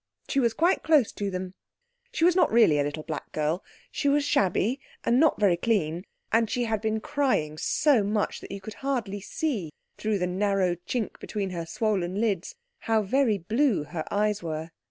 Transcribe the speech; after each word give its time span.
She 0.27 0.39
was 0.39 0.55
quite 0.55 0.81
close 0.81 1.11
to 1.11 1.29
them. 1.29 1.53
She 2.11 2.25
was 2.25 2.35
not 2.35 2.51
really 2.51 2.79
a 2.79 2.83
little 2.83 3.03
black 3.03 3.31
girl. 3.31 3.63
She 3.91 4.09
was 4.09 4.25
shabby 4.25 4.79
and 5.03 5.19
not 5.19 5.39
very 5.39 5.55
clean, 5.55 6.05
and 6.31 6.49
she 6.49 6.63
had 6.63 6.81
been 6.81 7.01
crying 7.01 7.55
so 7.59 8.01
much 8.01 8.41
that 8.41 8.51
you 8.51 8.61
could 8.61 8.73
hardly 8.81 9.21
see, 9.21 9.71
through 9.99 10.17
the 10.17 10.25
narrow 10.25 10.73
chink 10.87 11.19
between 11.19 11.51
her 11.51 11.67
swollen 11.67 12.19
lids, 12.19 12.55
how 12.79 13.03
very 13.03 13.37
blue 13.37 13.83
her 13.83 14.03
eyes 14.09 14.41
were. 14.41 14.71